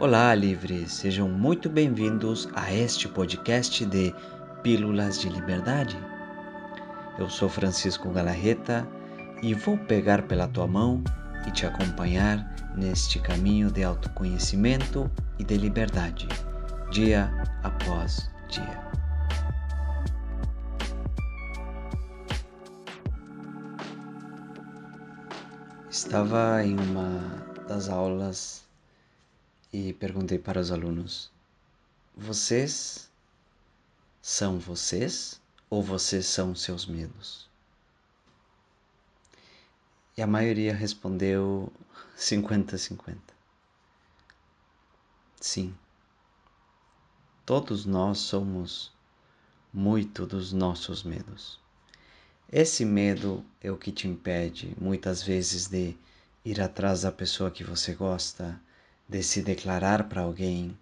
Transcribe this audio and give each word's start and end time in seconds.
Olá, 0.00 0.32
livres! 0.32 0.92
Sejam 0.92 1.28
muito 1.28 1.68
bem-vindos 1.68 2.48
a 2.54 2.72
este 2.72 3.08
podcast 3.08 3.84
de 3.84 4.14
Pílulas 4.62 5.18
de 5.18 5.28
Liberdade. 5.28 5.98
Eu 7.18 7.28
sou 7.28 7.48
Francisco 7.48 8.08
Galarreta 8.08 8.88
e 9.42 9.52
vou 9.54 9.76
pegar 9.76 10.22
pela 10.22 10.46
tua 10.46 10.68
mão 10.68 11.02
e 11.48 11.50
te 11.50 11.66
acompanhar 11.66 12.48
neste 12.76 13.18
caminho 13.18 13.72
de 13.72 13.82
autoconhecimento 13.82 15.10
e 15.36 15.42
de 15.42 15.56
liberdade, 15.56 16.28
dia 16.92 17.28
após 17.64 18.30
dia. 18.48 18.88
Estava 25.90 26.64
em 26.64 26.78
uma 26.78 27.20
das 27.66 27.88
aulas 27.88 28.67
e 29.72 29.92
perguntei 29.92 30.38
para 30.38 30.60
os 30.60 30.70
alunos: 30.70 31.30
Vocês 32.16 33.10
são 34.20 34.58
vocês 34.58 35.40
ou 35.70 35.82
vocês 35.82 36.26
são 36.26 36.54
seus 36.54 36.86
medos? 36.86 37.48
E 40.16 40.22
a 40.22 40.26
maioria 40.26 40.74
respondeu 40.74 41.72
50-50. 42.16 43.16
Sim, 45.40 45.72
todos 47.46 47.84
nós 47.84 48.18
somos 48.18 48.92
muito 49.72 50.26
dos 50.26 50.52
nossos 50.52 51.04
medos. 51.04 51.60
Esse 52.50 52.84
medo 52.84 53.44
é 53.60 53.70
o 53.70 53.76
que 53.76 53.92
te 53.92 54.08
impede 54.08 54.74
muitas 54.80 55.22
vezes 55.22 55.68
de 55.68 55.96
ir 56.44 56.60
atrás 56.60 57.02
da 57.02 57.12
pessoa 57.12 57.50
que 57.50 57.62
você 57.62 57.94
gosta, 57.94 58.60
de 59.08 59.22
se 59.22 59.40
declarar 59.40 60.08
para 60.08 60.20
alguém, 60.20 60.76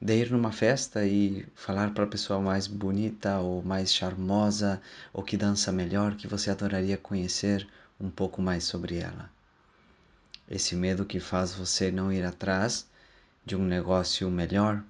de 0.00 0.14
ir 0.14 0.30
numa 0.30 0.52
festa 0.52 1.04
e 1.04 1.44
falar 1.56 1.92
para 1.92 2.04
a 2.04 2.06
pessoa 2.06 2.40
mais 2.40 2.68
bonita 2.68 3.40
ou 3.40 3.62
mais 3.62 3.92
charmosa 3.92 4.80
ou 5.12 5.24
que 5.24 5.36
dança 5.36 5.72
melhor 5.72 6.14
que 6.14 6.28
você 6.28 6.50
adoraria 6.50 6.96
conhecer 6.96 7.66
um 8.00 8.08
pouco 8.10 8.40
mais 8.40 8.62
sobre 8.64 8.98
ela. 8.98 9.28
Esse 10.48 10.76
medo 10.76 11.04
que 11.04 11.18
faz 11.18 11.52
você 11.52 11.90
não 11.90 12.12
ir 12.12 12.24
atrás 12.24 12.86
de 13.44 13.56
um 13.56 13.64
negócio 13.64 14.30
melhor, 14.30 14.84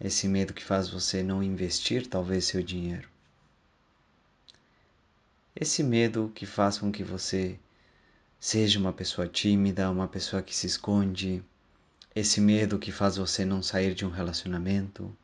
esse 0.00 0.26
medo 0.26 0.52
que 0.52 0.64
faz 0.64 0.88
você 0.88 1.22
não 1.22 1.40
investir 1.40 2.08
talvez 2.08 2.46
seu 2.46 2.60
dinheiro. 2.60 3.08
Esse 5.54 5.84
medo 5.84 6.32
que 6.34 6.46
faz 6.46 6.78
com 6.78 6.90
que 6.90 7.04
você 7.04 7.56
Seja 8.44 8.80
uma 8.80 8.92
pessoa 8.92 9.28
tímida, 9.28 9.88
uma 9.88 10.08
pessoa 10.08 10.42
que 10.42 10.52
se 10.52 10.66
esconde, 10.66 11.44
esse 12.12 12.40
medo 12.40 12.76
que 12.76 12.90
faz 12.90 13.16
você 13.16 13.44
não 13.44 13.62
sair 13.62 13.94
de 13.94 14.04
um 14.04 14.10
relacionamento, 14.10 15.16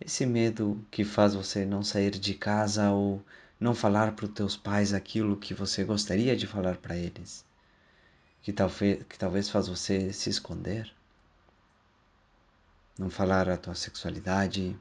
esse 0.00 0.26
medo 0.26 0.84
que 0.90 1.04
faz 1.04 1.36
você 1.36 1.64
não 1.64 1.84
sair 1.84 2.10
de 2.10 2.34
casa 2.34 2.90
ou 2.90 3.24
não 3.60 3.76
falar 3.76 4.16
para 4.16 4.24
os 4.24 4.32
teus 4.32 4.56
pais 4.56 4.92
aquilo 4.92 5.36
que 5.36 5.54
você 5.54 5.84
gostaria 5.84 6.36
de 6.36 6.48
falar 6.48 6.78
para 6.78 6.96
eles, 6.96 7.46
que 8.42 8.52
talvez, 8.52 9.04
que 9.08 9.16
talvez 9.16 9.48
faz 9.48 9.68
você 9.68 10.12
se 10.12 10.28
esconder, 10.28 10.92
não 12.98 13.08
falar 13.08 13.48
a 13.48 13.56
tua 13.56 13.76
sexualidade, 13.76 14.76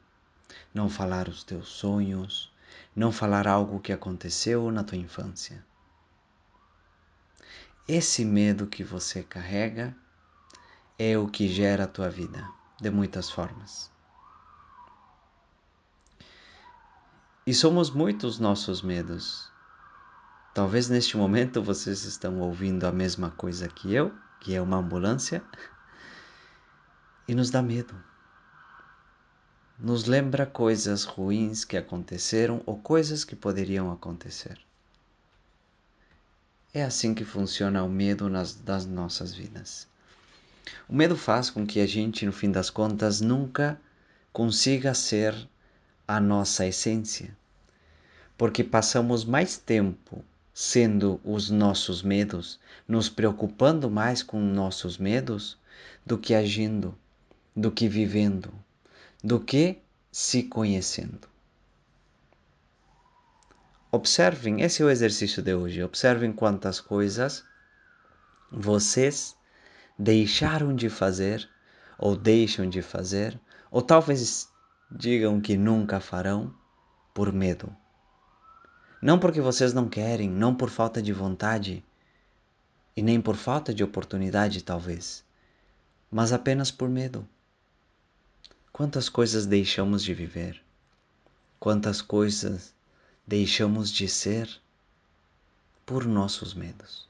não 0.74 0.90
falar 0.90 1.30
os 1.30 1.44
teus 1.44 1.68
sonhos, 1.68 2.52
não 2.96 3.12
falar 3.12 3.48
algo 3.48 3.80
que 3.80 3.94
aconteceu 3.94 4.72
na 4.72 4.84
tua 4.84 4.98
infância. 4.98 5.64
Esse 7.86 8.24
medo 8.24 8.66
que 8.66 8.82
você 8.82 9.22
carrega 9.22 9.94
é 10.98 11.18
o 11.18 11.28
que 11.28 11.50
gera 11.50 11.84
a 11.84 11.88
tua 11.88 12.10
vida, 12.10 12.50
de 12.80 12.90
muitas 12.90 13.30
formas. 13.30 13.92
E 17.46 17.54
somos 17.54 17.92
muitos 17.92 18.40
nossos 18.40 18.82
medos. 18.82 19.52
Talvez 20.54 20.88
neste 20.88 21.18
momento 21.18 21.62
vocês 21.62 22.06
estão 22.06 22.40
ouvindo 22.40 22.86
a 22.86 22.92
mesma 22.94 23.32
coisa 23.32 23.68
que 23.68 23.94
eu, 23.94 24.14
que 24.40 24.56
é 24.56 24.62
uma 24.62 24.78
ambulância, 24.78 25.44
e 27.28 27.36
nos 27.36 27.50
dá 27.50 27.62
medo. 27.62 28.02
Nos 29.78 30.06
lembra 30.06 30.46
coisas 30.46 31.04
ruins 31.04 31.66
que 31.66 31.76
aconteceram 31.76 32.64
ou 32.66 32.80
coisas 32.80 33.26
que 33.26 33.36
poderiam 33.36 33.92
acontecer. 33.92 34.58
É 36.76 36.82
assim 36.84 37.14
que 37.14 37.24
funciona 37.24 37.84
o 37.84 37.90
medo 37.90 38.28
nas, 38.28 38.56
das 38.56 38.84
nossas 38.84 39.32
vidas. 39.32 39.88
O 40.90 40.96
medo 40.96 41.16
faz 41.16 41.52
com 41.52 41.68
que 41.68 41.80
a 41.80 41.86
gente, 41.86 42.26
no 42.26 42.32
fim 42.32 42.52
das 42.52 42.72
contas, 42.72 43.22
nunca 43.22 43.80
consiga 44.32 44.96
ser 44.96 45.36
a 46.08 46.20
nossa 46.20 46.66
essência, 46.66 47.38
porque 48.36 48.64
passamos 48.64 49.24
mais 49.24 49.56
tempo 49.56 50.26
sendo 50.52 51.22
os 51.24 51.52
nossos 51.52 52.02
medos, 52.02 52.60
nos 52.88 53.08
preocupando 53.08 53.88
mais 53.88 54.24
com 54.24 54.40
nossos 54.40 54.98
medos, 54.98 55.58
do 56.04 56.18
que 56.18 56.34
agindo, 56.34 56.98
do 57.56 57.72
que 57.72 57.88
vivendo, 57.88 58.52
do 59.24 59.40
que 59.40 59.78
se 60.12 60.42
conhecendo. 60.42 61.33
Observem, 63.96 64.62
esse 64.64 64.82
é 64.82 64.86
o 64.86 64.90
exercício 64.90 65.44
de 65.44 65.54
hoje. 65.54 65.84
Observem 65.84 66.34
quantas 66.34 66.82
coisas 66.82 67.46
vocês 68.52 69.36
deixaram 70.00 70.76
de 70.76 70.90
fazer, 70.90 71.48
ou 72.00 72.18
deixam 72.18 72.68
de 72.68 72.82
fazer, 72.82 73.40
ou 73.70 73.84
talvez 73.84 74.50
digam 74.90 75.40
que 75.40 75.56
nunca 75.56 76.00
farão, 76.00 76.52
por 77.14 77.32
medo. 77.32 77.72
Não 79.00 79.20
porque 79.20 79.40
vocês 79.40 79.76
não 79.76 79.88
querem, 79.88 80.28
não 80.28 80.56
por 80.56 80.72
falta 80.72 81.00
de 81.00 81.14
vontade, 81.14 81.86
e 82.98 83.04
nem 83.04 83.22
por 83.22 83.36
falta 83.36 83.72
de 83.72 83.84
oportunidade, 83.84 84.64
talvez, 84.64 85.24
mas 86.10 86.34
apenas 86.34 86.72
por 86.72 86.90
medo. 86.90 87.30
Quantas 88.72 89.08
coisas 89.08 89.46
deixamos 89.46 90.04
de 90.04 90.16
viver? 90.16 90.60
Quantas 91.60 92.02
coisas 92.02 92.73
deixamos 93.26 93.92
de 93.92 94.08
ser 94.08 94.50
por 95.86 96.06
nossos 96.06 96.54
medos. 96.54 97.08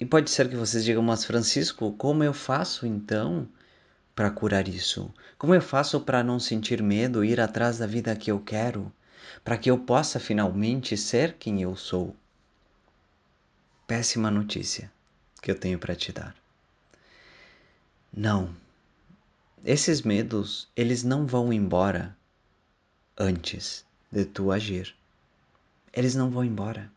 E 0.00 0.06
pode 0.06 0.30
ser 0.30 0.48
que 0.48 0.56
vocês 0.56 0.84
digam, 0.84 1.02
mas 1.02 1.24
Francisco, 1.24 1.92
como 1.92 2.22
eu 2.22 2.32
faço 2.32 2.86
então 2.86 3.48
para 4.14 4.30
curar 4.30 4.68
isso? 4.68 5.12
Como 5.36 5.54
eu 5.54 5.60
faço 5.60 6.00
para 6.00 6.22
não 6.22 6.38
sentir 6.38 6.82
medo, 6.82 7.24
ir 7.24 7.40
atrás 7.40 7.78
da 7.78 7.86
vida 7.86 8.14
que 8.14 8.30
eu 8.30 8.38
quero, 8.38 8.92
para 9.44 9.58
que 9.58 9.70
eu 9.70 9.78
possa 9.78 10.20
finalmente 10.20 10.96
ser 10.96 11.34
quem 11.34 11.62
eu 11.62 11.74
sou? 11.74 12.14
Péssima 13.86 14.30
notícia 14.30 14.90
que 15.42 15.50
eu 15.50 15.58
tenho 15.58 15.78
para 15.78 15.96
te 15.96 16.12
dar. 16.12 16.36
Não 18.12 18.54
esses 19.64 20.02
medos, 20.02 20.68
eles 20.76 21.02
não 21.02 21.26
vão 21.26 21.52
embora 21.52 22.16
antes 23.16 23.84
de 24.10 24.24
tu 24.24 24.50
agir. 24.50 24.94
Eles 25.92 26.14
não 26.14 26.30
vão 26.30 26.44
embora. 26.44 26.90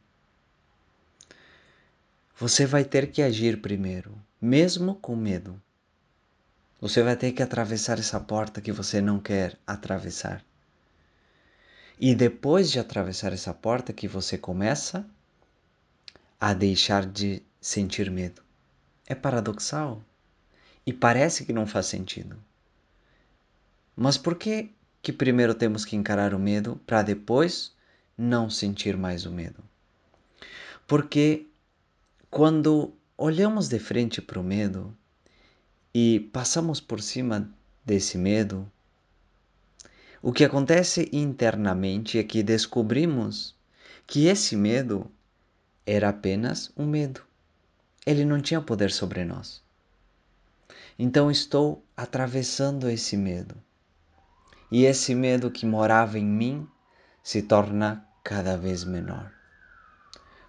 Você 2.37 2.65
vai 2.65 2.83
ter 2.83 3.11
que 3.11 3.21
agir 3.21 3.61
primeiro, 3.61 4.15
mesmo 4.39 4.95
com 4.95 5.15
medo. 5.15 5.61
Você 6.79 7.03
vai 7.03 7.15
ter 7.15 7.31
que 7.31 7.43
atravessar 7.43 7.99
essa 7.99 8.19
porta 8.19 8.61
que 8.61 8.71
você 8.71 9.01
não 9.01 9.19
quer 9.19 9.57
atravessar. 9.65 10.43
E 11.99 12.15
depois 12.15 12.71
de 12.71 12.79
atravessar 12.79 13.31
essa 13.31 13.53
porta 13.53 13.93
que 13.93 14.07
você 14.07 14.37
começa 14.37 15.05
a 16.39 16.53
deixar 16.53 17.05
de 17.05 17.43
sentir 17.59 18.09
medo. 18.09 18.41
É 19.05 19.13
paradoxal 19.13 20.03
e 20.85 20.91
parece 20.91 21.45
que 21.45 21.53
não 21.53 21.67
faz 21.67 21.85
sentido. 21.85 22.35
Mas 24.03 24.17
por 24.17 24.35
que 24.35 24.71
que 24.99 25.13
primeiro 25.13 25.53
temos 25.53 25.85
que 25.85 25.95
encarar 25.95 26.33
o 26.33 26.39
medo 26.39 26.81
para 26.87 27.03
depois 27.03 27.71
não 28.17 28.49
sentir 28.49 28.97
mais 28.97 29.27
o 29.27 29.31
medo? 29.31 29.63
Porque 30.87 31.45
quando 32.27 32.95
olhamos 33.15 33.67
de 33.67 33.77
frente 33.77 34.19
para 34.19 34.39
o 34.39 34.43
medo 34.43 34.91
e 35.93 36.31
passamos 36.33 36.81
por 36.81 36.99
cima 36.99 37.47
desse 37.85 38.17
medo, 38.17 38.67
o 40.19 40.33
que 40.33 40.45
acontece 40.45 41.07
internamente 41.13 42.17
é 42.17 42.23
que 42.23 42.41
descobrimos 42.41 43.55
que 44.07 44.25
esse 44.25 44.55
medo 44.55 45.11
era 45.85 46.09
apenas 46.09 46.71
um 46.75 46.87
medo. 46.87 47.21
Ele 48.03 48.25
não 48.25 48.41
tinha 48.41 48.61
poder 48.61 48.89
sobre 48.89 49.23
nós. 49.23 49.61
Então 50.97 51.29
estou 51.29 51.85
atravessando 51.95 52.89
esse 52.89 53.15
medo 53.15 53.55
e 54.71 54.85
esse 54.85 55.13
medo 55.13 55.51
que 55.51 55.65
morava 55.65 56.17
em 56.17 56.25
mim 56.25 56.67
se 57.21 57.41
torna 57.41 58.07
cada 58.23 58.57
vez 58.57 58.85
menor. 58.85 59.29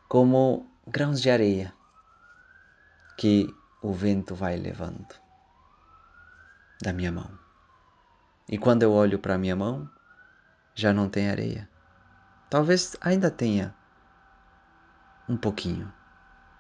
Como 0.09 0.71
grãos 0.87 1.21
de 1.21 1.29
areia 1.29 1.75
que 3.17 3.53
o 3.83 3.93
vento 3.93 4.35
vai 4.35 4.57
levando 4.57 5.15
da 6.81 6.93
minha 6.93 7.11
mão. 7.11 7.31
E 8.49 8.57
quando 8.57 8.83
eu 8.83 8.93
olho 8.93 9.19
para 9.19 9.35
a 9.35 9.39
minha 9.39 9.57
mão, 9.57 9.91
já 10.75 10.93
não 10.93 11.09
tem 11.09 11.29
areia. 11.29 11.69
Talvez 12.49 12.97
ainda 13.01 13.31
tenha 13.31 13.75
um 15.29 15.37
pouquinho, 15.37 15.93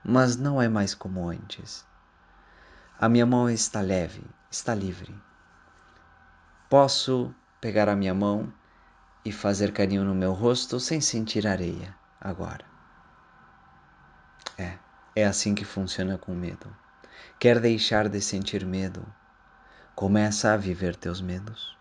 mas 0.04 0.36
não 0.36 0.60
é 0.60 0.68
mais 0.68 0.94
como 0.94 1.28
antes. 1.28 1.86
A 2.98 3.08
minha 3.08 3.26
mão 3.26 3.48
está 3.48 3.80
leve, 3.80 4.24
está 4.50 4.74
livre. 4.74 5.14
Posso 6.68 7.34
pegar 7.62 7.88
a 7.88 7.94
minha 7.94 8.12
mão 8.12 8.52
e 9.24 9.30
fazer 9.30 9.72
carinho 9.72 10.04
no 10.04 10.16
meu 10.16 10.32
rosto 10.32 10.80
sem 10.80 11.00
sentir 11.00 11.46
areia 11.46 11.94
agora. 12.20 12.64
É, 14.58 14.74
é 15.14 15.24
assim 15.24 15.54
que 15.54 15.64
funciona 15.64 16.18
com 16.18 16.34
medo. 16.34 16.66
Quer 17.38 17.60
deixar 17.60 18.08
de 18.08 18.20
sentir 18.20 18.66
medo? 18.66 19.06
Começa 19.94 20.52
a 20.52 20.56
viver 20.56 20.96
teus 20.96 21.20
medos. 21.20 21.78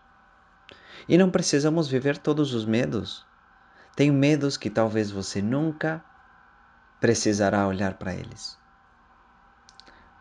E 1.08 1.18
não 1.18 1.30
precisamos 1.30 1.88
viver 1.88 2.16
todos 2.16 2.54
os 2.54 2.64
medos. 2.64 3.26
Tem 3.96 4.08
medos 4.08 4.56
que 4.56 4.70
talvez 4.70 5.10
você 5.10 5.42
nunca 5.42 6.02
precisará 7.00 7.66
olhar 7.66 7.94
para 7.94 8.14
eles. 8.14 8.56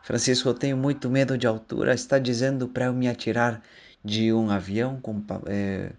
Francisco, 0.02 0.50
eu 0.50 0.56
tenho 0.56 0.76
muito 0.76 1.08
medo 1.08 1.38
de 1.38 1.46
altura. 1.46 1.94
Está 1.94 2.18
dizendo 2.18 2.68
para 2.68 2.86
eu 2.86 2.94
me 2.94 3.08
atirar 3.08 3.62
de 4.04 4.34
um 4.34 4.50
avião 4.50 5.00
com, 5.00 5.24
é, 5.46 5.92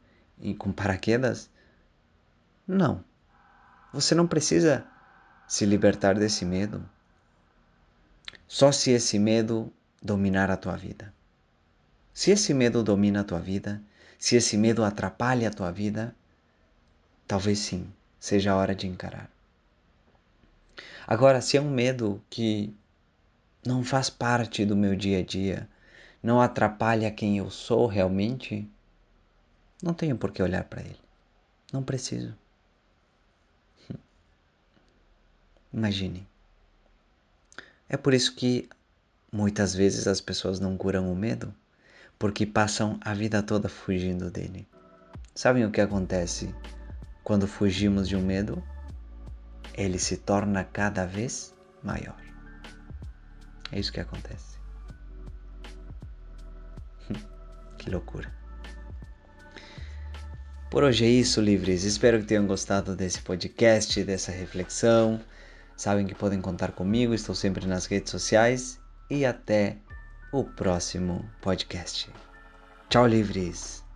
com 0.59 0.73
paraquedas? 0.73 1.49
Não. 2.67 3.05
Você 3.93 4.15
não 4.15 4.27
precisa 4.27 4.85
se 5.47 5.67
libertar 5.67 6.15
desse 6.15 6.45
medo. 6.45 6.85
Só 8.49 8.73
se 8.73 8.91
esse 8.91 9.19
medo 9.19 9.73
dominar 10.03 10.51
a 10.51 10.57
tua 10.57 10.77
vida. 10.77 11.13
Se 12.13 12.31
esse 12.31 12.53
medo 12.53 12.83
domina 12.83 13.21
a 13.21 13.25
tua 13.25 13.41
vida, 13.41 13.81
se 14.19 14.37
esse 14.37 14.57
medo 14.57 14.85
atrapalha 14.85 15.49
a 15.49 15.53
tua 15.53 15.71
vida, 15.71 16.15
talvez 17.27 17.59
sim, 17.59 17.91
seja 18.21 18.53
a 18.53 18.57
hora 18.57 18.75
de 18.75 18.87
encarar. 18.87 19.31
Agora, 21.07 21.41
se 21.41 21.57
é 21.57 21.61
um 21.61 21.71
medo 21.71 22.23
que 22.31 22.75
não 23.65 23.83
faz 23.83 24.11
parte 24.11 24.65
do 24.65 24.77
meu 24.77 24.95
dia 24.95 25.19
a 25.19 25.23
dia, 25.25 25.69
não 26.23 26.41
atrapalha 26.41 27.11
quem 27.11 27.39
eu 27.39 27.51
sou 27.51 27.87
realmente, 27.87 28.69
não 29.83 29.93
tenho 29.93 30.17
por 30.17 30.31
que 30.31 30.43
olhar 30.43 30.65
para 30.65 30.83
ele. 30.83 31.01
Não 31.73 31.83
preciso. 31.83 32.35
Imagine. 35.73 36.27
É 37.89 37.97
por 37.97 38.15
isso 38.15 38.35
que 38.37 38.69
muitas 39.33 39.75
vezes 39.75 40.07
as 40.07 40.21
pessoas 40.21 40.61
não 40.61 40.77
curam 40.77 41.13
o 41.13 41.17
medo, 41.17 41.53
porque 42.19 42.47
passam 42.47 43.01
a 43.01 43.13
vida 43.13 43.43
toda 43.43 43.69
fugindo 43.69 44.31
dele. 44.31 44.67
Sabem 45.35 45.65
o 45.65 45.71
que 45.71 45.81
acontece 45.81 46.55
quando 47.25 47.49
fugimos 47.49 48.09
de 48.09 48.15
um 48.15 48.23
medo? 48.23 48.63
Ele 49.75 49.99
se 49.99 50.19
torna 50.19 50.63
cada 50.63 51.05
vez 51.07 51.55
maior. 51.83 52.17
É 53.73 53.81
isso 53.81 53.93
que 53.93 54.01
acontece. 54.01 54.52
Que 57.83 57.91
loucura. 57.91 58.33
Por 60.71 60.85
hoje 60.85 61.05
é 61.05 61.09
isso, 61.09 61.41
livres. 61.41 61.85
Espero 61.85 62.19
que 62.21 62.25
tenham 62.25 62.47
gostado 62.47 62.97
desse 62.97 63.21
podcast, 63.21 64.03
dessa 64.05 64.33
reflexão. 64.33 65.21
Sabem 65.77 66.07
que 66.07 66.15
podem 66.15 66.41
contar 66.41 66.73
comigo, 66.73 67.13
estou 67.13 67.35
sempre 67.35 67.67
nas 67.67 67.87
redes 67.87 68.11
sociais 68.11 68.81
e 69.11 69.27
até 69.27 69.77
o 70.33 70.45
próximo 70.45 71.29
podcast. 71.43 72.09
Tchau, 72.89 73.07
livres! 73.07 73.92